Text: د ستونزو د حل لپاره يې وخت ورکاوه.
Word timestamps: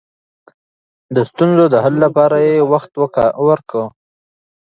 د 1.15 1.17
ستونزو 1.29 1.65
د 1.73 1.75
حل 1.83 1.95
لپاره 2.05 2.37
يې 2.47 2.55
وخت 2.71 2.91
ورکاوه. 3.47 3.85